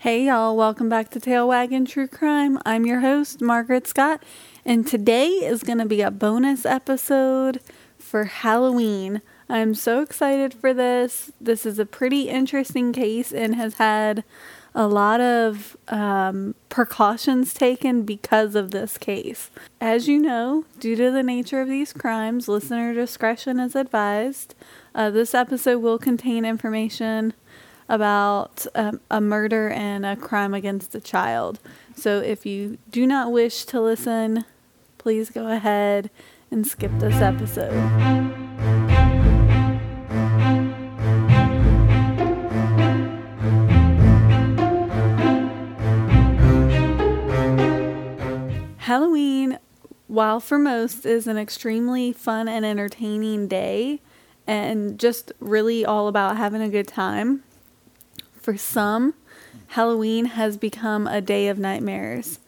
[0.00, 2.58] Hey y'all, welcome back to Tail Wagon True Crime.
[2.64, 4.22] I'm your host, Margaret Scott,
[4.64, 7.60] and today is going to be a bonus episode
[7.98, 9.20] for Halloween.
[9.46, 11.32] I'm so excited for this.
[11.38, 14.24] This is a pretty interesting case and has had
[14.74, 19.50] a lot of um, precautions taken because of this case.
[19.82, 24.54] As you know, due to the nature of these crimes, listener discretion is advised.
[24.94, 27.34] Uh, this episode will contain information
[27.90, 31.58] about um, a murder and a crime against a child.
[31.96, 34.44] So if you do not wish to listen,
[34.96, 36.08] please go ahead
[36.52, 37.74] and skip this episode.
[48.78, 49.58] Halloween,
[50.06, 54.00] while for most is an extremely fun and entertaining day
[54.46, 57.42] and just really all about having a good time,
[58.40, 59.14] for some,
[59.68, 62.40] Halloween has become a day of nightmares.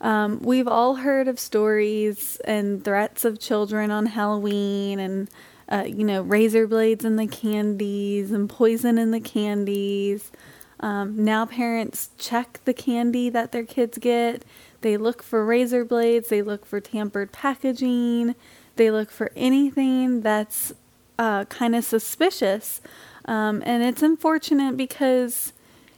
[0.00, 5.28] Um, we've all heard of stories and threats of children on Halloween and,
[5.68, 10.32] uh, you know, razor blades in the candies and poison in the candies.
[10.80, 14.42] Um, now parents check the candy that their kids get.
[14.80, 18.34] They look for razor blades, they look for tampered packaging,
[18.76, 20.72] they look for anything that's
[21.18, 22.80] uh, kind of suspicious
[23.24, 25.52] um, and it's unfortunate because,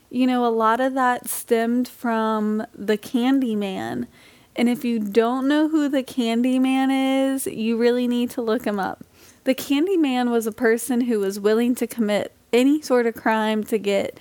[0.09, 4.07] you know, a lot of that stemmed from the Candyman.
[4.55, 8.79] And if you don't know who the Candyman is, you really need to look him
[8.79, 9.03] up.
[9.45, 13.77] The Candyman was a person who was willing to commit any sort of crime to
[13.77, 14.19] get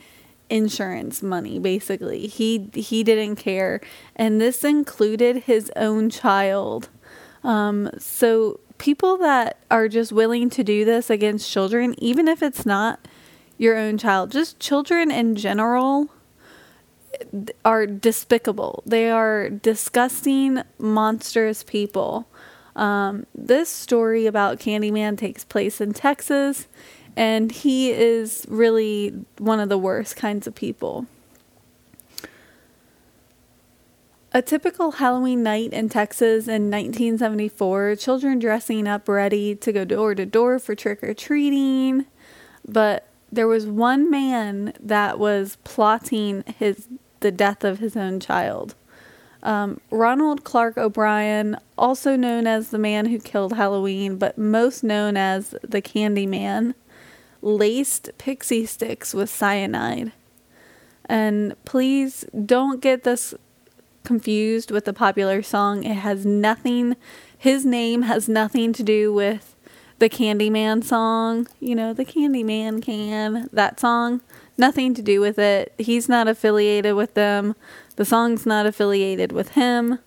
[0.53, 2.27] insurance money basically.
[2.27, 3.81] He he didn't care
[4.15, 6.91] and this included his own child.
[7.43, 12.67] Um, so people that are just willing to do this against children, even if it's
[12.67, 12.99] not
[13.57, 16.11] your own child, just children in general
[17.65, 18.83] are despicable.
[18.85, 22.27] They are disgusting, monstrous people.
[22.75, 26.67] Um, this story about Candyman takes place in Texas,
[27.17, 31.07] and he is really one of the worst kinds of people.
[34.35, 40.15] A typical Halloween night in Texas in 1974, children dressing up ready to go door
[40.15, 42.07] to door for trick or treating.
[42.67, 46.89] But there was one man that was plotting his
[47.21, 48.75] the death of his own child.
[49.43, 55.17] Um, Ronald Clark O'Bryan, also known as the man who killed Halloween, but most known
[55.17, 56.75] as the Candy Man,
[57.43, 60.13] laced Pixy Stix with cyanide.
[61.05, 63.35] And please don't get this
[64.05, 65.85] confused with the popular song.
[65.85, 66.97] It has nothing,
[67.37, 69.55] his name has nothing to do with
[69.99, 71.47] the Candyman song.
[71.61, 74.21] You know, the Candyman can, that song.
[74.59, 75.73] Nothing to do with it.
[75.79, 77.55] He's not affiliated with them.
[77.97, 79.99] The song's not affiliated with him.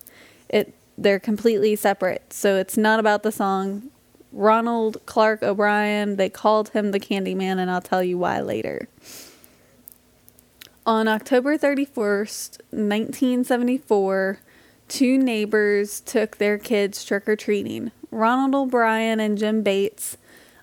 [0.48, 2.32] It they're completely separate.
[2.32, 3.90] So it's not about the song.
[4.32, 8.88] Ronald Clark O'Bryan, they called him the Candyman and I'll tell you why later.
[10.86, 14.38] On October 31st, 1974,
[14.86, 17.90] two neighbors took their kids trick or treating.
[18.12, 20.16] Ronald O'Bryan and Jim Bates.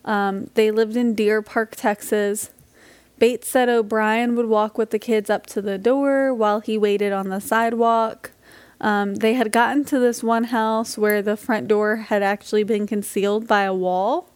[0.05, 2.51] Um, they lived in Deer Park, Texas.
[3.19, 7.11] Bates said O'Bryan would walk with the kids up to the door while he waited
[7.11, 8.31] on the sidewalk.
[8.79, 12.87] Um, they had gotten to this one house where the front door had actually been
[12.87, 14.29] concealed by a wall.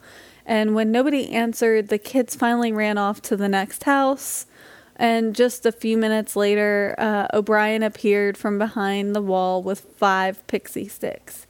[0.45, 4.47] And when nobody answered, the kids finally ran off to the next house.
[4.97, 10.45] And just a few minutes later, uh, O'Bryan appeared from behind the wall with five
[10.47, 11.45] Pixy Stix.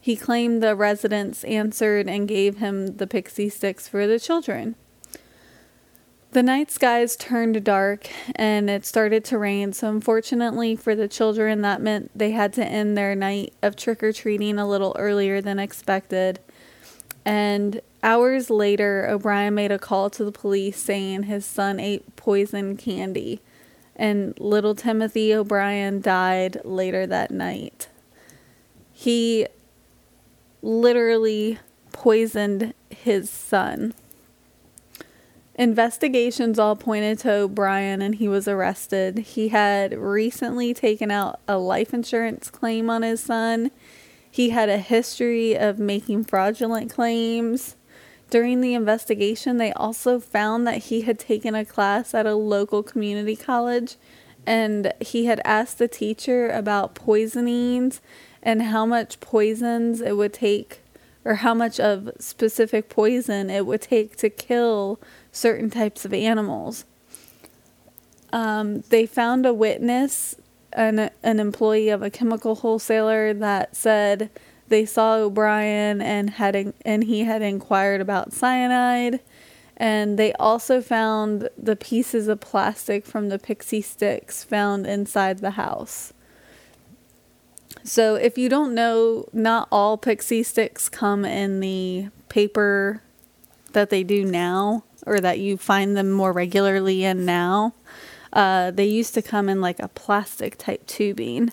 [0.00, 4.76] He claimed the residents answered and gave him the Pixy Stix for the children.
[6.30, 11.60] The night skies turned dark and it started to rain, so unfortunately for the children,
[11.60, 15.42] that meant they had to end their night of trick or treating a little earlier
[15.42, 16.40] than expected.
[17.24, 22.76] And hours later, O'Bryan made a call to the police saying his son ate poison
[22.76, 23.40] candy.
[23.94, 27.88] And little Timothy O'Bryan died later that night.
[28.92, 29.46] He
[30.62, 31.58] literally
[31.92, 33.94] poisoned his son.
[35.54, 39.18] Investigations all pointed to O'Bryan and he was arrested.
[39.18, 43.70] He had recently taken out a life insurance claim on his son
[44.32, 47.76] he had a history of making fraudulent claims.
[48.32, 52.82] During the investigation, they also found that he had taken a class at a local
[52.82, 53.96] community college
[54.46, 58.00] and he had asked the teacher about poisonings
[58.42, 60.80] and how much poisons it would take
[61.26, 64.98] or how much of specific poison it would take to kill
[65.30, 66.86] certain types of animals.
[68.32, 70.36] Um, they found a witness,
[70.72, 74.30] an, an employee of a chemical wholesaler, that said
[74.72, 79.20] they saw O'Bryan and had and he had inquired about cyanide.
[79.76, 85.52] And they also found the pieces of plastic from the Pixy Stix found inside the
[85.52, 86.14] house.
[87.84, 93.02] So, if you don't know, not all Pixy Stix come in the paper
[93.72, 97.74] that they do now, or that you find them more regularly in now.
[98.32, 101.52] Uh, they used to come in like a plastic type tubing.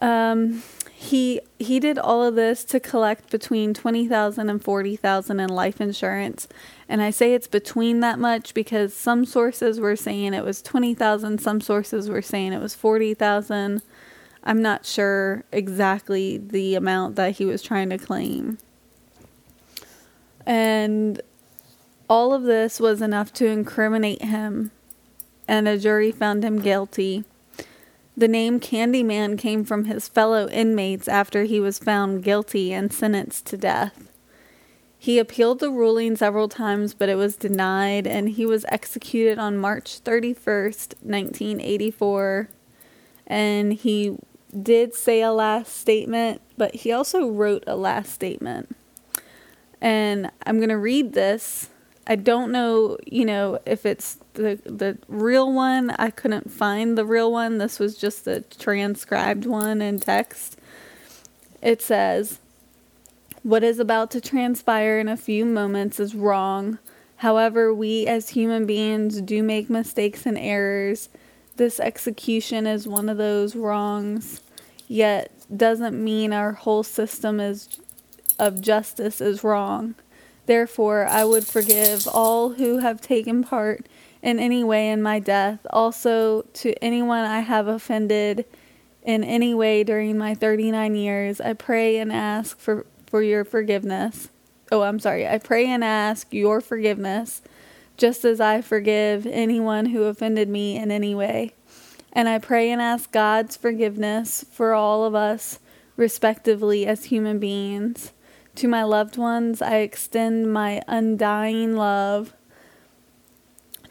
[0.00, 0.62] Um,
[0.96, 6.46] he he did all of this to collect between 20,000 and 40,000 in life insurance.
[6.88, 11.40] And I say it's between that much because some sources were saying it was 20,000,
[11.40, 13.82] some sources were saying it was 40,000.
[14.44, 18.58] I'm not sure exactly the amount that he was trying to claim.
[20.46, 21.20] And
[22.08, 24.70] all of this was enough to incriminate him,
[25.48, 27.24] and a jury found him guilty.
[28.16, 33.46] The name Candyman came from his fellow inmates after he was found guilty and sentenced
[33.46, 34.08] to death.
[34.96, 39.58] He appealed the ruling several times, but it was denied, and he was executed on
[39.58, 42.48] March 31st, 1984.
[43.26, 44.16] And he
[44.62, 48.74] did say a last statement, but he also wrote a last statement.
[49.80, 51.68] And I'm going to read this.
[52.06, 55.90] I don't know, you know, if it's the the real one.
[55.90, 57.58] I couldn't find the real one.
[57.58, 60.58] This was just the transcribed one in text.
[61.62, 62.40] It says,
[63.42, 66.78] "What is about to transpire in a few moments is wrong.
[67.18, 71.08] However, we as human beings do make mistakes and errors.
[71.56, 74.42] This execution is one of those wrongs,
[74.88, 77.80] yet doesn't mean our whole system is
[78.38, 79.94] of justice is wrong.
[80.46, 83.86] Therefore, I would forgive all who have taken part
[84.22, 85.60] in any way in my death.
[85.70, 88.44] Also, to anyone I have offended
[89.02, 94.28] in any way during my 39 years, I pray and ask for, for your forgiveness.
[94.72, 95.28] Oh, I'm sorry.
[95.28, 97.42] I pray and ask your forgiveness,
[97.96, 101.52] just as I forgive anyone who offended me in any way.
[102.12, 105.58] And I pray and ask God's forgiveness for all of us,
[105.96, 108.12] respectively, as human beings.
[108.56, 112.34] To my loved ones, I extend my undying love.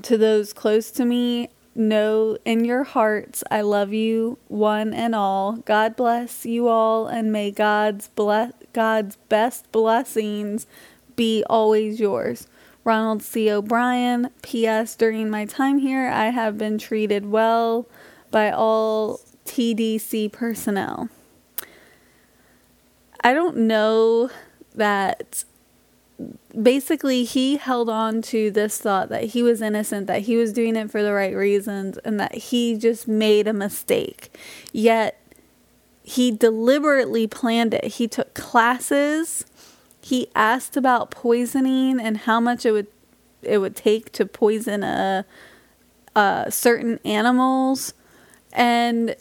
[0.03, 5.57] To those close to me, know in your hearts I love you, one and all.
[5.57, 10.65] God bless you all, and may God's bless God's best blessings
[11.15, 12.47] be always yours.
[12.83, 13.51] Ronald C.
[13.51, 14.29] O'Bryan.
[14.41, 14.95] P.S.
[14.95, 17.87] During my time here, I have been treated well
[18.31, 21.09] by all TDC personnel.
[23.21, 24.29] I don't know
[24.75, 25.43] that
[26.61, 30.75] basically he held on to this thought that he was innocent, that he was doing
[30.75, 34.35] it for the right reasons, and that he just made a mistake.
[34.71, 35.19] Yet
[36.03, 37.85] he deliberately planned it.
[37.85, 39.45] He took classes.
[40.01, 42.87] He asked about poisoning and how much it would
[43.41, 45.25] it would take to poison a,
[46.15, 47.93] a certain animals
[48.53, 49.15] and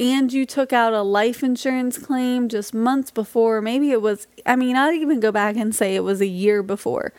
[0.00, 3.60] and you took out a life insurance claim just months before.
[3.60, 6.62] Maybe it was, I mean, I'd even go back and say it was a year
[6.62, 7.12] before.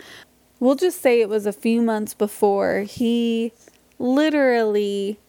[0.60, 2.80] We'll just say it was a few months before.
[2.82, 3.54] He
[4.00, 5.20] literally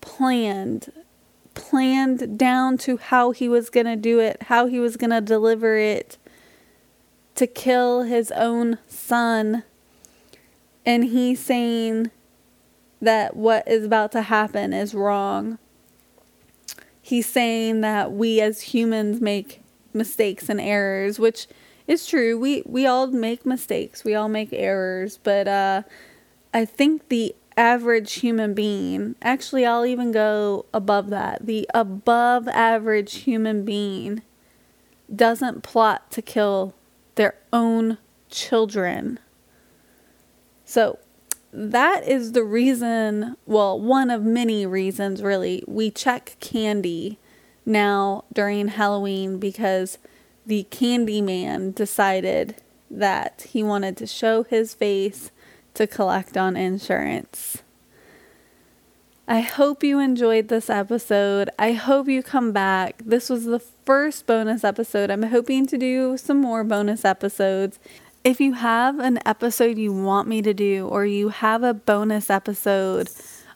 [0.00, 0.90] planned
[1.54, 5.20] planned down to how he was going to do it, how he was going to
[5.20, 6.16] deliver it
[7.34, 9.62] to kill his own son.
[10.86, 12.10] And he's saying
[13.02, 15.58] that what is about to happen is wrong
[17.02, 19.60] he's saying that we as humans make
[19.92, 21.48] mistakes and errors, which
[21.86, 22.38] is true.
[22.38, 24.04] We we all make mistakes.
[24.04, 25.82] We all make errors, but uh,
[26.54, 31.44] I think the average human being, actually I'll even go above that.
[31.44, 34.22] The above average human being
[35.14, 36.74] doesn't plot to kill
[37.16, 37.98] their own
[38.30, 39.18] children.
[40.64, 40.98] So,
[41.52, 47.18] that is the reason, well, one of many reasons really, we check candy
[47.66, 49.98] now during Halloween because
[50.46, 52.56] the candy man decided
[52.90, 55.30] that he wanted to show his face
[55.74, 57.62] to collect on insurance.
[59.28, 61.48] I hope you enjoyed this episode.
[61.58, 63.02] I hope you come back.
[63.04, 65.10] This was the first bonus episode.
[65.10, 67.78] I'm hoping to do some more bonus episodes.
[68.24, 72.30] If you have an episode you want me to do, or you have a bonus
[72.30, 73.10] episode,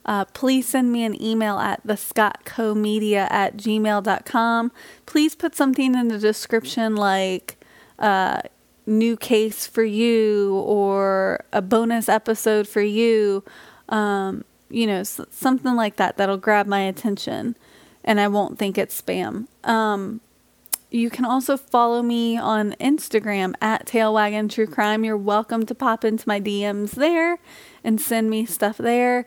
[0.05, 4.71] uh, please send me an email at the scottcomedia at gmail.com.
[5.05, 7.57] Please put something in the description like
[7.99, 8.41] uh,
[8.85, 13.43] new case for you or a bonus episode for you.
[13.89, 17.55] um, you know, something like that that'll grab my attention
[18.03, 19.47] and I won't think it's spam.
[19.63, 20.21] Um,
[20.89, 25.03] you can also follow me on Instagram at Tailwagon True Crime.
[25.03, 27.39] You're welcome to pop into my DMs there
[27.83, 29.25] and send me stuff there.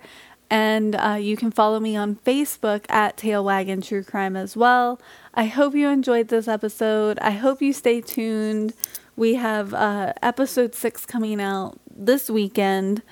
[0.48, 5.00] And uh, you can follow me on Facebook at Tailwagon True Crime as well.
[5.34, 7.18] I hope you enjoyed this episode.
[7.20, 8.72] I hope you stay tuned.
[9.14, 13.02] We have uh, episode six coming out this weekend.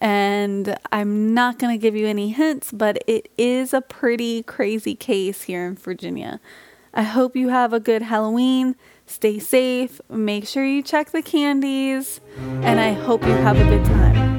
[0.00, 4.96] And I'm not going to give you any hints, but it is a pretty crazy
[4.96, 6.40] case here in Virginia.
[6.94, 8.76] I hope you have a good Halloween.
[9.06, 10.00] Stay safe.
[10.10, 12.20] Make sure you check the candies.
[12.62, 14.31] And I hope you have a good time.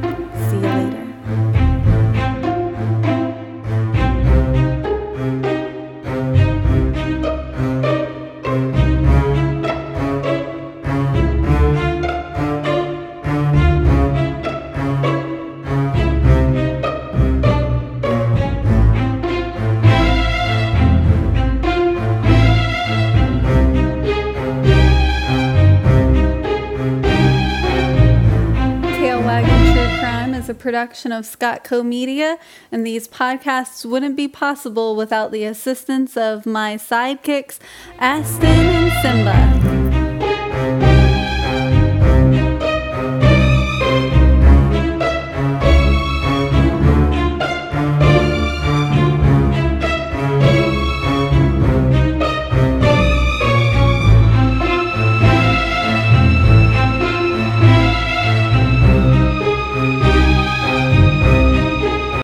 [30.63, 32.39] Production of Scott Co Media,
[32.71, 37.59] and these podcasts wouldn't be possible without the assistance of my sidekicks,
[37.99, 39.72] Aston and Simba.